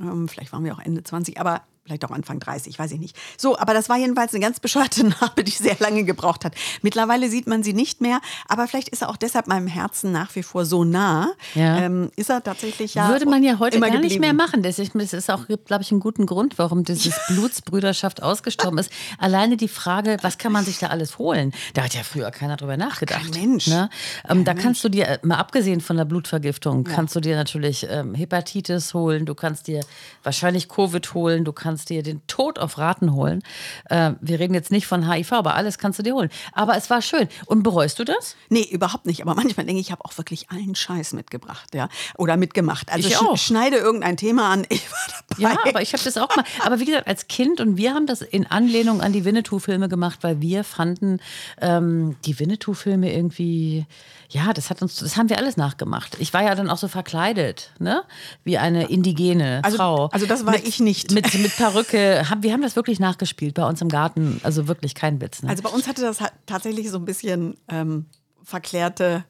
[0.00, 3.16] Ähm, vielleicht waren wir auch Ende 20, aber vielleicht auch Anfang 30, weiß ich nicht.
[3.36, 6.54] So, aber das war jedenfalls eine ganz bescheuerte Narbe, die sehr lange gebraucht hat.
[6.82, 10.34] Mittlerweile sieht man sie nicht mehr, aber vielleicht ist er auch deshalb meinem Herzen nach
[10.36, 11.32] wie vor so nah.
[11.54, 11.78] Ja.
[11.78, 14.20] Ähm, ist er tatsächlich ja Würde man ja heute gar nicht geblieben.
[14.20, 14.62] mehr machen.
[14.62, 18.90] Das ist, auch, glaube ich, einen guten Grund, warum dieses Blutsbrüderschaft ausgestorben ist.
[19.18, 21.52] Alleine die Frage, was kann man sich da alles holen?
[21.74, 23.32] Da hat ja früher keiner drüber nachgedacht.
[23.32, 23.66] kein Mensch.
[23.66, 23.90] Ne?
[24.28, 27.86] Ähm, da kannst du dir, äh, mal abgesehen von der Blutvergiftung, kannst du dir natürlich
[27.90, 29.80] ähm, Hepatitis holen, du kannst dir
[30.22, 33.42] wahrscheinlich Covid holen, du kannst dir den Tod auf Raten holen.
[33.90, 36.30] Äh, wir reden jetzt nicht von HIV, aber alles kannst du dir holen.
[36.52, 37.28] Aber es war schön.
[37.46, 38.36] Und bereust du das?
[38.48, 39.22] Nee, überhaupt nicht.
[39.22, 41.88] Aber manchmal denke ich, ich habe auch wirklich allen Scheiß mitgebracht, ja.
[42.16, 42.90] Oder mitgemacht.
[42.92, 43.36] Also Ich sch- auch.
[43.36, 44.66] schneide irgendein Thema an.
[44.68, 45.42] Ich war dabei.
[45.42, 46.44] Ja, aber ich habe das auch mal.
[46.64, 50.18] Aber wie gesagt, als Kind und wir haben das in Anlehnung an die Winnetou-Filme gemacht,
[50.22, 51.18] weil wir fanden
[51.60, 53.86] ähm, die Winnetou-Filme irgendwie,
[54.32, 56.16] ja, das hat uns, das haben wir alles nachgemacht.
[56.18, 58.02] Ich war ja dann auch so verkleidet, ne,
[58.44, 60.06] wie eine indigene Also- Frau.
[60.06, 61.12] also das war ich nicht.
[61.12, 62.24] Mit, mit Perücke.
[62.40, 64.40] Wir haben das wirklich nachgespielt bei uns im Garten.
[64.42, 65.42] Also wirklich kein Witz.
[65.42, 65.50] Ne?
[65.50, 68.06] Also bei uns hatte das halt tatsächlich so ein bisschen ähm,
[68.42, 69.24] verklärte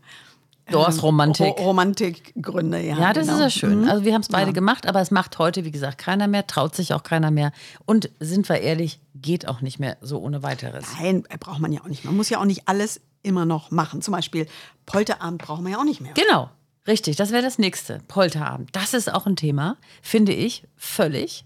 [0.71, 1.59] Doors-Romantik.
[1.59, 2.97] Ro Romantikgründe, ja.
[2.97, 3.38] Ja, das genau.
[3.38, 3.88] ist ja schön.
[3.88, 4.53] Also wir haben es beide Ja.
[4.53, 7.51] gemacht, aber es macht heute, wie gesagt, keiner mehr, traut sich auch keiner mehr.
[7.85, 10.85] Und sind wir ehrlich, geht auch nicht mehr so ohne weiteres.
[11.01, 12.05] Nein, braucht man ja auch nicht.
[12.05, 14.03] Man muss ja auch nicht alles immer noch machen.
[14.03, 14.47] Zum Beispiel
[14.87, 16.13] Polterabend brauchen wir ja auch nicht mehr.
[16.15, 16.51] Genau,
[16.87, 18.01] richtig, das wäre das nächste.
[18.09, 18.71] Polterabend.
[18.73, 21.45] Das ist auch ein Thema, finde ich, völlig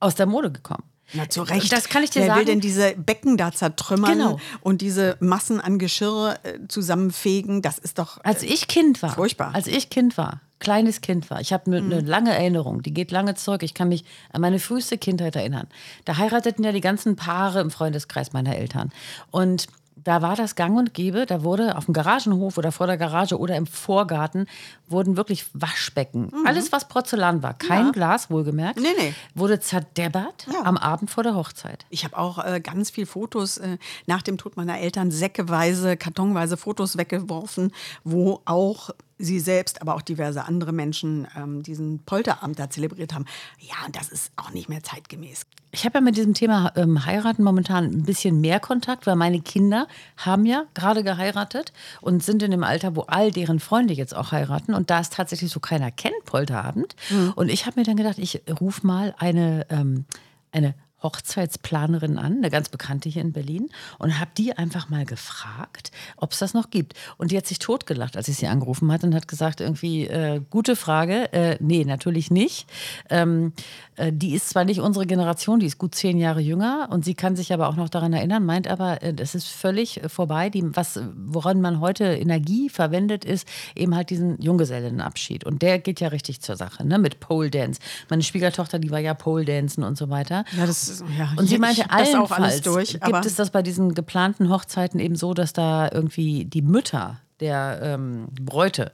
[0.00, 0.84] aus der Mode gekommen.
[1.14, 1.70] Na, zu Recht.
[1.70, 2.38] Das kann ich dir Wer sagen.
[2.40, 4.38] will denn diese Becken da zertrümmern Genau.
[4.62, 7.60] und diese Massen an Geschirr äh, zusammenfegen?
[7.60, 8.18] Das ist doch.
[8.24, 9.54] Als ich Kind war, Furchtbar.
[9.54, 11.40] als ich Kind war, kleines Kind war.
[11.42, 13.62] Ich habe eine ne lange Erinnerung, die geht lange zurück.
[13.62, 15.66] Ich kann mich an meine früheste Kindheit erinnern.
[16.06, 18.90] Da heirateten ja die ganzen Paare im Freundeskreis meiner Eltern.
[19.30, 19.66] Und
[20.04, 23.38] da war das gang und gäbe, da wurde auf dem Garagenhof oder vor der Garage
[23.38, 24.46] oder im Vorgarten
[24.88, 26.30] wurden wirklich Waschbecken.
[26.44, 27.86] Alles, was Porzellan war, kein Mhm.
[27.86, 27.92] Ja.
[27.92, 29.14] Glas, wohlgemerkt, Nee, nee.
[29.34, 30.62] wurde zerdebbert Ja.
[30.64, 31.86] am Abend vor der Hochzeit.
[31.90, 36.56] Ich habe auch äh, ganz viel Fotos äh, nach dem Tod meiner Eltern säckeweise, kartonweise
[36.56, 37.72] Fotos weggeworfen,
[38.04, 38.90] wo auch
[39.22, 43.26] sie selbst, aber auch diverse andere Menschen ähm, diesen Polterabend da zelebriert haben.
[43.58, 45.46] Ja, und das ist auch nicht mehr zeitgemäß.
[45.70, 49.40] Ich habe ja mit diesem Thema ähm, Heiraten momentan ein bisschen mehr Kontakt, weil meine
[49.40, 49.86] Kinder
[50.18, 54.32] haben ja gerade geheiratet und sind in dem Alter, wo all deren Freunde jetzt auch
[54.32, 54.74] heiraten.
[54.74, 56.94] Und da ist tatsächlich so keiner kennt Polterabend.
[57.36, 60.04] Und ich habe mir dann gedacht, ich rufe mal eine, ähm,
[60.50, 65.90] eine Hochzeitsplanerin an, eine ganz bekannte hier in Berlin, und habe die einfach mal gefragt,
[66.16, 66.94] ob es das noch gibt.
[67.18, 70.40] Und die hat sich totgelacht, als ich sie angerufen hatte und hat gesagt, irgendwie, äh,
[70.50, 72.66] gute Frage, äh, nee, natürlich nicht.
[73.10, 73.52] Ähm,
[73.96, 77.14] äh, die ist zwar nicht unsere Generation, die ist gut zehn Jahre jünger und sie
[77.14, 80.50] kann sich aber auch noch daran erinnern, meint aber, äh, das ist völlig äh, vorbei.
[80.50, 85.44] Die, was, woran man heute Energie verwendet, ist eben halt diesen Junggesellenabschied.
[85.44, 86.98] Und der geht ja richtig zur Sache, ne?
[86.98, 87.80] mit Pole Dance.
[88.08, 90.44] Meine Schwiegertochter, die war ja Pole Dancen und so weiter.
[90.56, 93.00] Ja, das ist, ja, Und sie meinte, allenfalls alles durch.
[93.00, 97.80] gibt es das bei diesen geplanten Hochzeiten eben so, dass da irgendwie die Mütter der
[97.82, 98.92] ähm, Bräute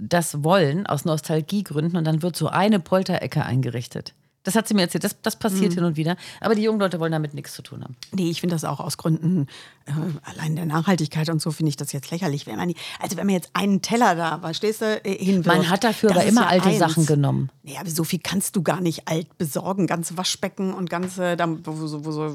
[0.00, 4.14] das wollen aus Nostalgiegründen und dann wird so eine Polterecke eingerichtet.
[4.48, 5.04] Das hat sie mir erzählt.
[5.04, 6.16] Das, das passiert hin und wieder.
[6.40, 7.96] Aber die jungen Leute wollen damit nichts zu tun haben.
[8.12, 9.46] Nee, ich finde das auch aus Gründen
[9.84, 9.92] äh,
[10.24, 12.46] allein der Nachhaltigkeit und so finde ich das jetzt lächerlich.
[12.46, 15.46] Wenn man, also wenn man jetzt einen Teller da, verstehst du, äh, hinwirft.
[15.58, 16.78] Man hat dafür aber ist immer ja alte eins.
[16.78, 17.50] Sachen genommen.
[17.78, 19.86] Aber so viel kannst du gar nicht alt besorgen.
[19.86, 22.34] Ganze Waschbecken und ganze, da, wo, so- wo, so,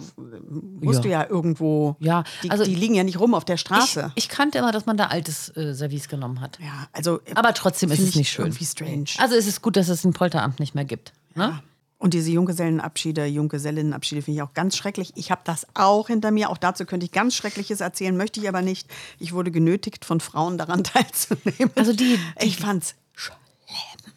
[0.82, 1.02] musst Ja.
[1.02, 4.12] du ja irgendwo, Ja, die, also- die liegen ja nicht rum auf der Ich, Straße.
[4.14, 6.60] ich kannte immer, dass man da altes äh, Service genommen hat.
[6.62, 8.46] ja, also, äh, Aber trotzdem ist find es ich nicht schön.
[8.46, 9.06] Irgendwie strange.
[9.18, 11.14] Also es ist gut, dass es ein Polteramt nicht mehr gibt.
[11.36, 11.60] Ne?
[12.04, 15.14] Und diese Junggesellenabschiede, Junggesellinnenabschiede finde ich auch ganz schrecklich.
[15.16, 16.50] Ich habe das auch hinter mir.
[16.50, 18.90] Auch dazu könnte ich ganz Schreckliches erzählen, möchte ich aber nicht.
[19.20, 21.72] Ich wurde genötigt, von Frauen daran teilzunehmen.
[21.76, 22.96] Also die- die- ich fand's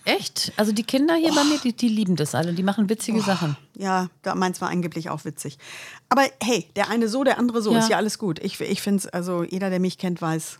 [0.04, 0.52] Echt?
[0.56, 2.52] Also die Kinder hier bei mir, die, die lieben das alle.
[2.54, 3.56] Die machen witzige Sachen.
[3.76, 5.58] Ja, meins war angeblich auch witzig.
[6.08, 7.78] Aber hey, der eine so, der andere so, Ja.
[7.80, 8.38] ist ja alles gut.
[8.40, 10.58] Ich, ich finde es, also jeder, der mich kennt, weiß,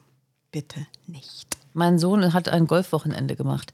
[0.53, 1.57] bitte nicht.
[1.75, 3.73] Mein Sohn hat ein Golfwochenende gemacht.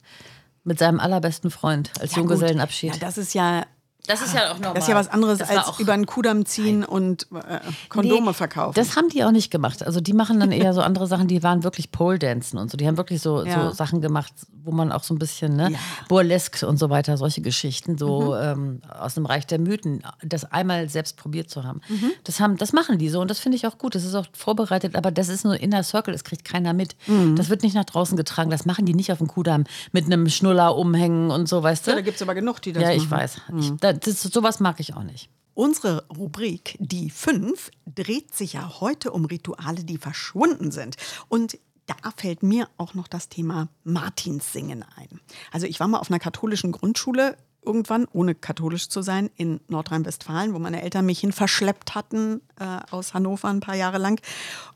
[0.63, 2.19] Mit seinem allerbesten Freund als Ja.
[2.19, 2.93] Junggesellenabschied.
[2.93, 3.65] Ja, das ist ja,
[4.07, 4.73] das ist ja auch normal.
[4.75, 8.33] das ist ja was anderes als auch- über einen Kudamm ziehen und äh, Kondome Nee,
[8.33, 8.73] verkaufen.
[8.75, 9.85] Das haben die auch nicht gemacht.
[9.85, 12.77] Also die machen dann eher so andere Sachen, die waren wirklich Pole Dancen und so.
[12.77, 13.69] Die haben wirklich so, Ja.
[13.69, 15.77] so Sachen gemacht, wo man auch so ein bisschen, ne, Ja.
[16.07, 20.89] Burlesque und so weiter, solche Geschichten, so ähm, aus dem Reich der Mythen, das einmal
[20.89, 21.81] selbst probiert zu haben.
[22.23, 23.95] Das, haben das machen die so und das finde ich auch gut.
[23.95, 26.95] Das ist auch vorbereitet, aber das ist nur Inner Circle, das kriegt keiner mit.
[27.35, 28.49] Das wird nicht nach draußen getragen.
[28.49, 31.91] Das machen die nicht auf dem Kudamm mit einem Schnuller umhängen und so, weißt du?
[31.91, 33.19] ja, da gibt es aber genug, die das Ja, ich machen.
[33.21, 33.41] weiß.
[33.59, 35.29] Ich, das, das, sowas mag ich auch nicht.
[35.55, 40.95] Unsere Rubrik Die fünf dreht sich ja heute um Rituale, die verschwunden sind.
[41.29, 45.19] Und da fällt mir auch noch das Thema Martinssingen ein.
[45.51, 50.53] Also ich war mal auf einer katholischen Grundschule irgendwann, ohne katholisch zu sein, in Nordrhein-Westfalen,
[50.53, 54.21] wo meine Eltern mich hin verschleppt hatten äh, aus Hannover ein paar Jahre lang.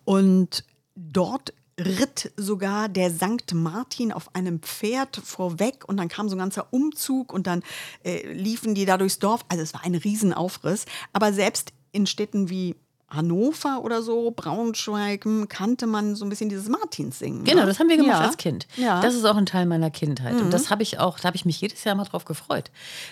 [0.05, 0.63] Und
[0.95, 6.39] dort ritt sogar der Sankt Martin auf einem Pferd vorweg und dann kam so ein
[6.39, 7.61] ganzer Umzug und dann
[8.03, 9.45] äh, liefen die da durchs Dorf.
[9.49, 10.85] Also es war ein Riesenaufriss.
[11.13, 12.75] Aber selbst in Städten wie
[13.09, 17.45] Hannover oder so, Braunschweig, hm, kannte man so ein bisschen dieses Martinssingen.
[17.45, 17.67] Genau, ne?
[17.67, 18.25] das haben wir gemacht Ja.
[18.27, 18.67] als Kind.
[18.75, 18.97] Ja.
[18.97, 19.01] Mhm.
[19.01, 20.35] Das ist auch ein Teil meiner Kindheit.
[20.41, 22.69] Und das habe ich auch, da habe ich mich jedes Jahr mal drauf gefreut.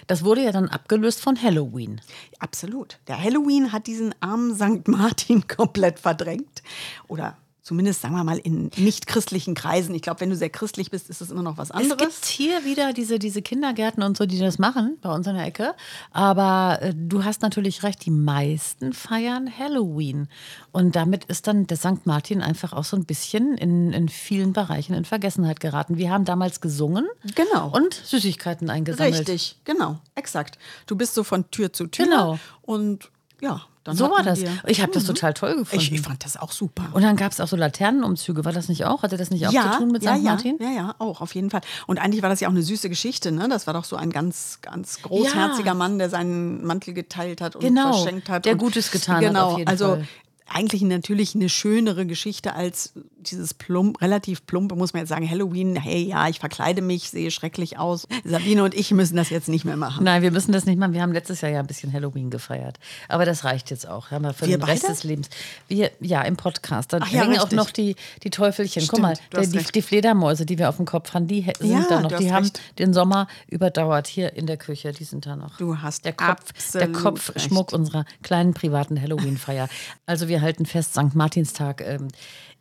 [0.08, 2.02] Das wurde ja dann abgelöst von Halloween.
[2.40, 3.00] Absolut.
[3.08, 4.88] Der Halloween hat diesen armen St.
[4.88, 6.62] Martin komplett verdrängt.
[7.08, 9.96] Oder zumindest, sagen wir mal, in nicht-christlichen Kreisen.
[9.96, 11.98] Ich glaube, wenn du sehr christlich bist, ist es immer noch was Es anderes.
[11.98, 15.46] gibt hier wieder diese, diese Kindergärten und so, die das machen, bei uns in der
[15.46, 15.74] Ecke.
[16.12, 20.28] Aber äh, du hast natürlich recht, die meisten feiern Halloween.
[20.72, 22.06] Und damit ist dann der St.
[22.06, 25.98] Martin einfach auch so ein bisschen in, in vielen Bereichen in Vergessenheit geraten.
[25.98, 27.70] Wir haben damals gesungen Genau.
[27.76, 29.16] und Süßigkeiten eingesammelt.
[29.28, 30.60] Richtig, genau, exakt.
[30.86, 32.06] Du bist so von Tür zu Tür.
[32.06, 32.38] Genau.
[32.62, 33.10] Und
[33.42, 34.40] ja, dann So hat war das.
[34.66, 35.86] Ich habe das total toll gefunden.
[35.86, 36.90] Ich, ich fand das auch super.
[36.94, 38.44] Und dann gab es auch so Laternenumzüge.
[38.44, 39.04] War das nicht auch?
[39.04, 40.24] Hatte das nicht auch zu tun mit ja, St.
[40.24, 40.58] Martin?
[40.60, 41.62] Ja, ja, ja, auch, auf jeden Fall.
[41.86, 43.48] Und eigentlich war das ja auch eine süße Geschichte, ne?
[43.48, 45.74] Das war doch so ein ganz, ganz großherziger Ja.
[45.76, 48.46] Mann, der seinen Mantel geteilt hat und Genau, verschenkt hat.
[48.46, 50.08] der und, Gutes getan hat, genau, auf jeden also Fall.
[50.48, 55.76] Eigentlich natürlich eine schönere Geschichte als dieses plump, relativ plumpe, muss man jetzt sagen, Halloween,
[55.76, 58.08] hey, ja, ich verkleide mich, sehe schrecklich aus.
[58.24, 60.04] Sabine und ich müssen das jetzt nicht mehr machen.
[60.04, 60.94] Nein, wir müssen das nicht machen.
[60.94, 62.78] Wir haben letztes Jahr ja ein bisschen Halloween gefeiert.
[63.10, 64.12] Aber das reicht jetzt auch.
[64.12, 64.94] Haben wir für Wir den Rest beide?
[64.94, 65.30] des Lebens.
[65.68, 66.94] Wir, ja, im Podcast.
[66.94, 68.84] Da Ach ja, hängen auch noch die, die Teufelchen.
[68.84, 69.74] Guck Stimmt, mal, du der, die, recht.
[69.76, 72.10] die Fledermäuse, die wir auf dem Kopf haben, die sind Ja, da noch.
[72.12, 72.62] Die hast haben recht.
[72.80, 74.92] den Sommer überdauert hier in der Küche.
[74.92, 75.58] Die sind da noch.
[75.58, 79.68] Du hast der Kopf, der Kopfschmuck unserer kleinen privaten Halloween-Feier.
[80.06, 81.16] Also wir halten fest, St.
[81.16, 82.08] Martinstag ähm,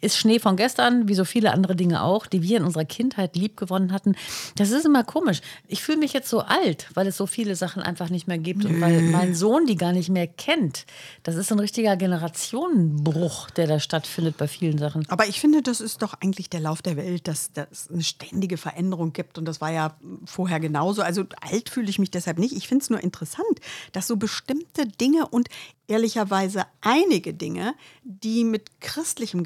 [0.05, 3.37] ist Schnee von gestern, wie so viele andere Dinge auch, die wir in unserer Kindheit
[3.37, 4.15] lieb gewonnen hatten.
[4.57, 5.41] Das ist immer komisch.
[5.67, 8.65] Ich fühle mich jetzt so alt, weil es so viele Sachen einfach nicht mehr gibt
[8.65, 10.87] und weil mein Sohn die gar nicht mehr kennt.
[11.23, 15.07] Das ist ein richtiger Generationenbruch, der da stattfindet bei vielen Sachen.
[15.09, 18.57] Aber ich finde, das ist doch eigentlich der Lauf der Welt, dass es eine ständige
[18.57, 19.39] Veränderung gibt.
[19.39, 21.03] Und das war ja vorher genauso.
[21.03, 22.55] Also alt fühle ich mich deshalb nicht.
[22.55, 23.61] Ich finde es nur interessant,
[23.93, 25.49] dass so bestimmte Dinge und
[25.87, 29.45] ehrlicherweise einige Dinge, die mit christlichem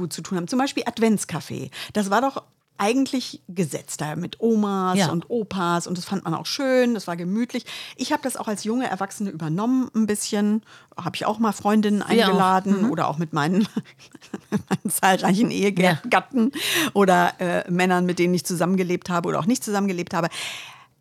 [0.00, 2.42] Gedankengut zu tun haben, zum Beispiel Adventskaffee, das war doch
[2.78, 5.10] eigentlich gesetzt da mit Omas Ja.
[5.10, 7.66] und Opas und das fand man auch schön, das war gemütlich.
[7.96, 10.62] Ich habe das auch als junge Erwachsene übernommen ein bisschen,
[10.96, 12.28] habe ich auch mal Freundinnen Wir auch.
[12.28, 13.68] eingeladen oder auch mit meinen,
[14.50, 16.52] meinen zahlreichen Ehegatten
[16.94, 20.28] oder äh, Männern, mit denen ich zusammengelebt habe oder auch nicht zusammengelebt habe.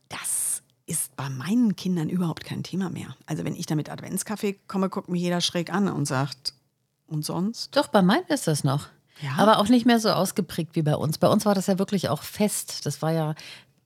[0.10, 3.16] Das ist bei meinen Kindern überhaupt kein Thema mehr.
[3.26, 6.56] Also wenn ich da mit Adventskaffee komme, guckt mich jeder schräg an und sagt,
[7.10, 7.76] und sonst?
[7.76, 8.88] Doch, bei meinen ist das noch.
[9.22, 9.32] Ja?
[9.38, 11.18] Aber auch nicht mehr so ausgeprägt wie bei uns.
[11.18, 12.86] Bei uns war das ja wirklich auch fest.
[12.86, 13.36] Das war ja,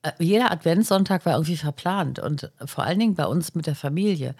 [0.02, 4.34] äh, jeder Adventssonntag war irgendwie verplant und vor allen Dingen bei uns mit der Familie.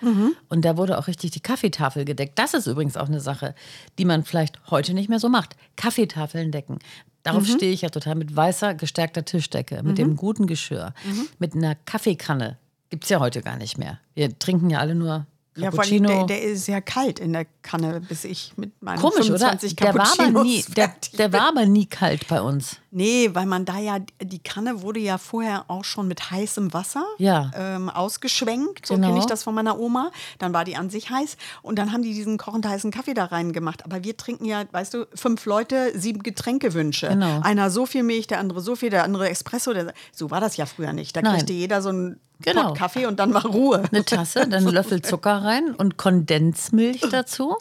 [0.48, 2.38] Und da wurde auch richtig die Kaffeetafel gedeckt.
[2.38, 3.54] Das ist übrigens auch eine Sache,
[3.98, 5.56] die man vielleicht heute nicht mehr so macht.
[5.76, 6.78] Kaffeetafeln decken.
[7.24, 10.92] Darauf stehe ich ja total mit weißer, gestärkter Tischdecke, mit dem guten Geschirr,
[11.38, 12.58] mit einer Kaffeekanne.
[12.90, 13.98] Gibt es ja heute gar nicht mehr.
[14.14, 17.46] Wir trinken ja alle nur Ja, vor allem, der, der ist ja kalt in der
[17.62, 19.38] Kanne, bis ich mit meinen Komisch, oder?
[19.38, 22.76] 25 Der war, aber nie, der, der war aber nie kalt bei uns.
[22.90, 27.04] Nee, weil man da ja, die Kanne wurde ja vorher auch schon mit heißem Wasser
[27.18, 27.50] Ja.
[27.56, 28.86] ähm, ausgeschwenkt.
[28.86, 29.08] So Genau.
[29.08, 30.10] kenne ich das von meiner Oma.
[30.38, 33.24] Dann war die an sich heiß und dann haben die diesen kochend heißen Kaffee da
[33.26, 33.84] reingemacht.
[33.84, 37.08] Aber wir trinken ja, weißt du, fünf Leute, sieben Getränkewünsche.
[37.08, 37.40] Genau.
[37.42, 39.72] Einer so viel Milch, der andere so viel, der andere Espresso.
[39.72, 41.16] Der, so war das ja früher nicht.
[41.16, 41.36] Da Nein.
[41.36, 42.68] kriegte jeder so einen Genau.
[42.68, 43.82] Pott Kaffee und dann war Ruhe.
[43.90, 47.56] Eine Tasse, dann einen Löffel Zucker rein und Kondensmilch dazu.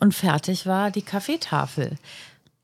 [0.00, 1.96] Und fertig war die Kaffeetafel.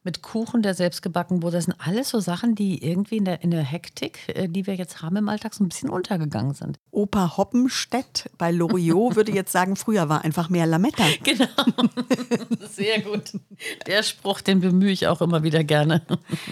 [0.05, 1.59] Mit Kuchen, der selbst gebacken wurde.
[1.59, 4.75] Das sind alles so Sachen, die irgendwie in der, in der Hektik, äh, die wir
[4.75, 6.77] jetzt haben im Alltag, so ein bisschen untergegangen sind.
[6.91, 11.05] Opa Hoppenstedt bei Loriot würde jetzt sagen, früher war einfach mehr Lametta.
[11.23, 11.47] Genau.
[12.69, 13.33] Sehr gut.
[13.87, 16.03] Der Spruch, den bemühe ich auch immer wieder gerne.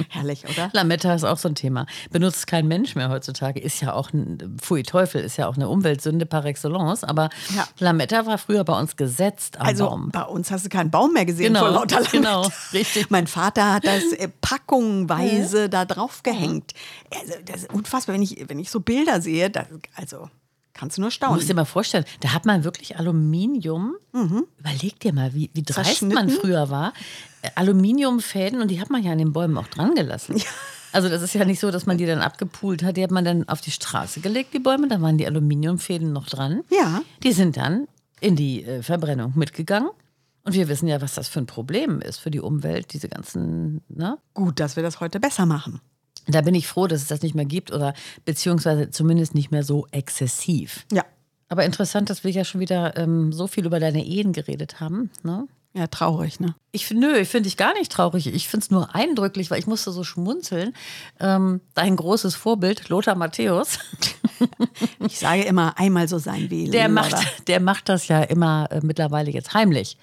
[0.08, 0.70] Herrlich, oder?
[0.72, 1.86] Lametta ist auch so ein Thema.
[2.10, 3.58] Benutzt kein Mensch mehr heutzutage.
[3.58, 7.02] Ist ja auch ein, Pfui Teufel, ist ja auch eine Umweltsünde par excellence.
[7.02, 7.66] Aber Ja.
[7.80, 10.10] Lametta war früher bei uns gesetzt am Also Baum.
[10.10, 12.12] bei uns hast du keinen Baum mehr gesehen Genau, vor lauter Lametta.
[12.16, 13.10] genau, richtig.
[13.10, 16.72] Mein Vater hat das äh, packungweise da drauf gehängt.
[17.14, 20.28] Also, das ist unfassbar, wenn ich, wenn ich so Bilder sehe, das, also
[20.74, 21.36] kannst du nur Du staunen.
[21.36, 23.94] musst dir mal vorstellen, da hat man wirklich Aluminium.
[24.58, 26.92] Überleg dir mal, wie, wie dreist man früher war.
[27.42, 30.40] Äh, Aluminiumfäden und die hat man ja an den Bäumen auch dran gelassen.
[30.92, 32.96] Also das ist ja nicht so, dass man die dann abgepult hat.
[32.96, 34.88] Die hat man dann auf die Straße gelegt, die Bäume.
[34.88, 36.62] Da waren die Aluminiumfäden noch dran.
[36.70, 37.02] Ja.
[37.22, 37.86] Die sind dann
[38.20, 39.90] in die äh, Verbrennung mitgegangen.
[40.44, 43.82] Und wir wissen ja, was das für ein Problem ist für die Umwelt, diese ganzen,
[43.88, 44.18] ne?
[44.34, 45.80] Gut, dass wir das heute besser machen.
[46.26, 49.64] Da bin ich froh, dass es das nicht mehr gibt oder beziehungsweise zumindest nicht mehr
[49.64, 50.86] so exzessiv.
[50.92, 51.04] Ja.
[51.48, 55.10] Aber interessant, dass wir ja schon wieder ähm, so viel über deine Ehen geredet haben.
[55.24, 55.48] Ne?
[55.72, 56.54] Ja, traurig, ne?
[56.72, 58.26] Ich finde, nö, ich finde ich gar nicht traurig.
[58.28, 60.74] Ich finde es nur eindrücklich, weil ich musste so schmunzeln.
[61.18, 63.78] Ähm, dein großes Vorbild, Lothar Matthäus,
[65.00, 67.14] Ich sage immer, einmal so sein wie der macht,
[67.48, 69.96] der macht das ja immer äh, mittlerweile jetzt heimlich.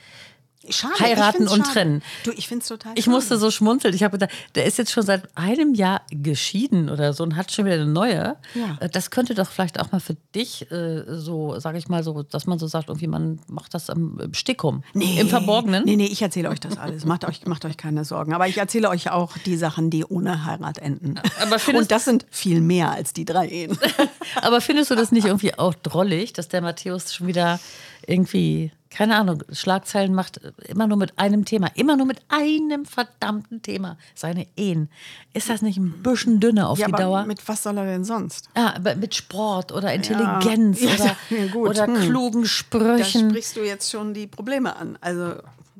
[0.69, 1.69] Schade, heiraten und schade.
[1.73, 2.03] trennen.
[2.23, 3.15] Du, ich finde es total Ich schade.
[3.15, 3.93] musste so schmunzeln.
[3.93, 7.51] Ich habe gedacht, der ist jetzt schon seit einem Jahr geschieden oder so und hat
[7.51, 8.35] schon wieder eine neue.
[8.55, 8.77] Ja.
[8.79, 12.23] Äh, Das könnte doch vielleicht auch mal für dich äh, so, sage ich mal so,
[12.23, 15.83] dass man so sagt, irgendwie man macht das im, im Stickum, im Verborgenen.
[15.85, 17.05] Nee, nee, ich erzähle euch das alles.
[17.05, 18.33] Macht euch, macht euch keine Sorgen.
[18.33, 21.19] Aber ich erzähle euch auch die Sachen, die ohne Heirat enden.
[21.41, 23.77] Aber Und das sind viel mehr als die drei Ehen.
[24.41, 27.59] Aber findest du das nicht irgendwie auch drollig, dass der Matthäus schon wieder
[28.05, 32.83] irgendwie, keine Ahnung, Schlagzeilen macht, äh, immer nur mit einem Thema, immer nur mit einem
[32.85, 34.89] verdammten Thema, seine Ehen.
[35.33, 37.25] Ist das nicht ein bisschen dünner auf Ja, die aber Dauer?
[37.25, 38.49] mit was soll er denn sonst?
[38.57, 41.95] Ja, aber mit Sport oder Intelligenz Ja, oder, ja, oder Hm.
[42.01, 43.29] klugen Da Sprüchen.
[43.29, 44.97] sprichst du jetzt schon die Probleme an.
[44.99, 45.35] Also,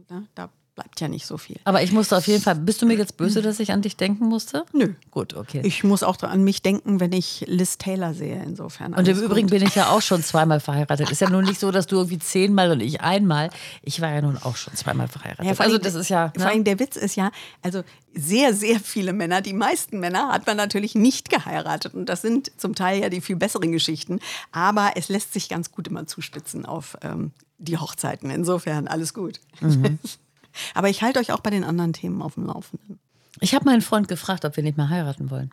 [0.10, 1.58] ne, da bleibt ja nicht so viel.
[1.64, 2.54] Aber ich musste auf jeden Fall.
[2.54, 4.64] Bist du mir jetzt böse, dass ich an dich denken musste?
[4.74, 4.94] Nö.
[5.10, 5.62] Gut, okay.
[5.66, 8.94] Ich muss auch an mich denken, wenn ich Liz Taylor sehe, insofern.
[8.94, 9.58] und im Übrigen gut.
[9.60, 11.10] bin ich ja auch schon zweimal verheiratet.
[11.10, 13.50] Ist ja nun nicht so, dass du irgendwie zehnmal und ich einmal.
[13.82, 15.46] Ich war ja nun auch schon zweimal verheiratet.
[15.46, 16.32] Ja, vor also allem- das ist ja.
[16.36, 16.52] Vor Ne?
[16.52, 17.32] allem der Witz ist ja,
[17.64, 17.82] also
[18.14, 21.96] sehr, sehr viele Männer, die meisten Männer hat man natürlich nicht geheiratet.
[21.96, 24.20] Und das sind zum Teil ja die viel besseren Geschichten.
[24.52, 28.30] Aber es lässt sich ganz gut immer zuspitzen auf ähm, die Hochzeiten.
[28.30, 29.40] Insofern alles gut.
[29.60, 29.98] Mhm.
[30.74, 33.00] Aber ich halte euch auch bei den anderen Themen auf dem Laufenden.
[33.40, 35.52] Ich habe meinen Freund gefragt, ob wir nicht mehr heiraten wollen.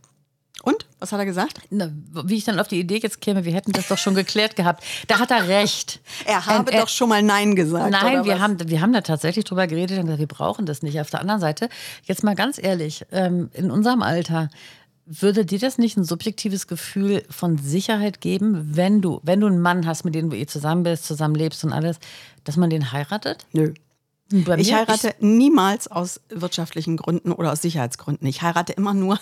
[0.62, 0.86] Und?
[1.00, 1.58] Was hat er gesagt?
[1.68, 1.90] Na,
[2.24, 4.82] wie ich dann auf die Idee jetzt käme, wir hätten das doch schon geklärt gehabt.
[5.08, 6.00] Da hat er recht.
[6.24, 7.90] Er habe Ähm, doch schon mal Nein gesagt.
[7.90, 8.40] Nein, wir was?
[8.40, 10.98] haben, wir haben da tatsächlich drüber geredet und gesagt, wir brauchen das nicht.
[11.00, 11.68] Auf der anderen Seite,
[12.04, 14.48] jetzt mal ganz ehrlich, ähm, in unserem Alter,
[15.06, 19.60] würde dir das nicht ein subjektives Gefühl von Sicherheit geben, wenn du, wenn du einen
[19.60, 21.98] Mann hast, mit dem du eh zusammen bist, zusammen lebst und alles,
[22.44, 23.44] dass man den heiratet?
[23.52, 23.74] Nö.
[24.30, 28.26] Ich heirate niemals aus wirtschaftlichen Gründen oder aus Sicherheitsgründen.
[28.26, 29.20] Ich heirate immer nur,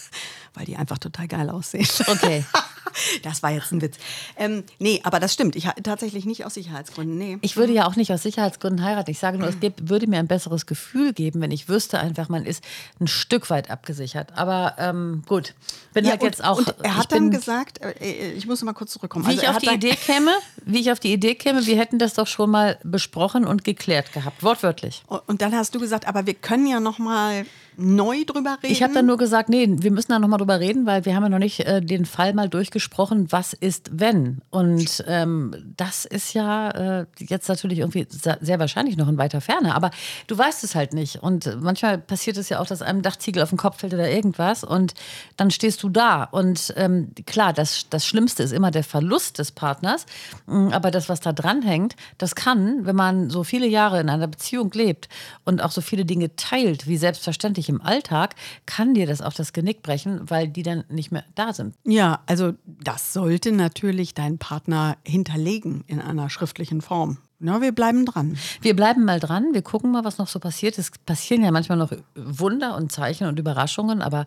[0.54, 1.88] weil die einfach total geil aussehen.
[2.06, 2.44] Okay.
[3.22, 3.96] Das war jetzt ein Witz.
[4.36, 5.56] Ähm, nee, aber das stimmt.
[5.56, 7.16] Ich tatsächlich nicht aus Sicherheitsgründen.
[7.16, 7.38] Nee.
[7.42, 9.10] Ich würde ja auch nicht aus Sicherheitsgründen heiraten.
[9.10, 12.28] Ich sage nur, es gibt, würde mir ein besseres Gefühl geben, wenn ich wüsste einfach,
[12.28, 12.62] man ist
[13.00, 14.36] ein Stück weit abgesichert.
[14.36, 15.54] Aber ähm, gut,
[15.92, 16.58] bin Ja, halt und, jetzt auch.
[16.58, 19.24] und er hat dann bin- gesagt, äh, ich muss mal kurz zurückkommen.
[19.26, 20.30] Wie Also ich auf die Idee käme,
[20.64, 24.12] wie ich auf die Idee käme, wir hätten das doch schon mal besprochen und geklärt
[24.12, 25.02] gehabt, wortwörtlich.
[25.26, 28.72] Und dann hast du gesagt, aber wir können ja noch mal neu drüber reden.
[28.72, 31.22] Ich habe dann nur gesagt, nee, wir müssen da nochmal drüber reden, weil wir haben
[31.22, 34.40] ja noch nicht äh, den Fall mal durchgesprochen, was ist, wenn.
[34.50, 39.74] Und ähm, das ist ja äh, jetzt natürlich irgendwie sehr wahrscheinlich noch in weiter Ferne,
[39.74, 39.90] aber
[40.26, 41.22] du weißt es halt nicht.
[41.22, 44.64] Und manchmal passiert es ja auch, dass einem Dachziegel auf den Kopf fällt oder irgendwas
[44.64, 44.94] und
[45.36, 46.24] dann stehst du da.
[46.24, 50.06] Und ähm, klar, das, das Schlimmste ist immer der Verlust des Partners,
[50.46, 54.28] Mm, aber das, was da dranhängt, das kann, wenn man so viele Jahre in einer
[54.28, 55.08] Beziehung lebt
[55.44, 58.34] und auch so viele Dinge teilt, wie selbstverständlich im Alltag,
[58.66, 61.74] kann dir das auch das Genick brechen, weil die dann nicht mehr da sind.
[61.84, 67.18] Ja, also das sollte natürlich dein Partner hinterlegen in einer schriftlichen Form.
[67.40, 68.38] Na, wir bleiben dran.
[68.62, 70.78] Wir bleiben mal dran, wir gucken mal, was noch so passiert.
[70.78, 74.24] Es passieren ja manchmal noch Wunder und Zeichen und Überraschungen, aber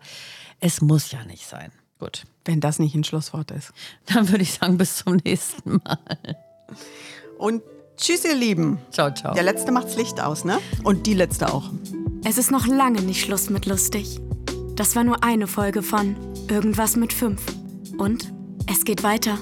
[0.60, 1.72] es muss ja nicht sein.
[1.98, 3.72] Gut, Wenn das nicht ein Schlusswort ist.
[4.06, 5.98] dann würde ich sagen, bis zum nächsten Mal.
[7.38, 7.62] Und
[7.98, 8.78] tschüss, ihr Lieben.
[8.90, 9.34] Ciao, ciao.
[9.34, 10.58] Der letzte macht's Licht aus, ne?
[10.84, 11.70] Und die letzte auch.
[12.24, 14.18] Es ist noch lange nicht Schluss mit lustig.
[14.74, 16.16] Das war nur eine Folge von
[16.48, 17.42] Irgendwas mit fünf.
[17.98, 18.32] Und
[18.66, 19.38] es geht weiter.